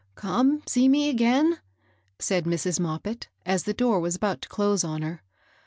^^ 0.11 0.15
Come 0.15 0.63
see 0.65 0.87
me 0.89 1.09
again," 1.11 1.59
said 2.17 2.45
Mrs. 2.45 2.79
Moppit, 2.79 3.27
as 3.45 3.65
the 3.65 3.73
door 3.75 3.99
was 3.99 4.15
about 4.15 4.41
to 4.41 4.49
close 4.49 4.83
on 4.83 5.03
her. 5.03 5.21